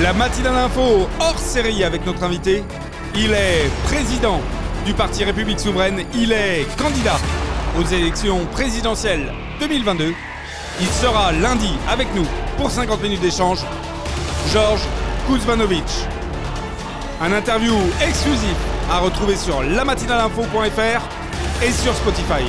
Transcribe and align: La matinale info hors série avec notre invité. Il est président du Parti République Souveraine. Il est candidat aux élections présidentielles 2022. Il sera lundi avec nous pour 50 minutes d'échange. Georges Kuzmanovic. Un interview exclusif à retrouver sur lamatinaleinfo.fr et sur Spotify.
La 0.00 0.14
matinale 0.14 0.56
info 0.56 1.06
hors 1.20 1.38
série 1.38 1.84
avec 1.84 2.06
notre 2.06 2.22
invité. 2.22 2.64
Il 3.14 3.32
est 3.32 3.70
président 3.84 4.40
du 4.86 4.94
Parti 4.94 5.22
République 5.22 5.60
Souveraine. 5.60 6.02
Il 6.14 6.32
est 6.32 6.66
candidat 6.78 7.18
aux 7.78 7.84
élections 7.84 8.46
présidentielles 8.46 9.30
2022. 9.60 10.14
Il 10.80 10.86
sera 10.86 11.30
lundi 11.32 11.74
avec 11.90 12.08
nous 12.14 12.24
pour 12.56 12.70
50 12.70 13.02
minutes 13.02 13.20
d'échange. 13.20 13.58
Georges 14.50 14.86
Kuzmanovic. 15.28 15.84
Un 17.20 17.32
interview 17.32 17.74
exclusif 18.02 18.56
à 18.90 19.00
retrouver 19.00 19.36
sur 19.36 19.62
lamatinaleinfo.fr 19.62 21.02
et 21.62 21.70
sur 21.70 21.94
Spotify. 21.94 22.44